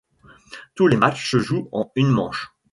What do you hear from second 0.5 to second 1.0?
Tous les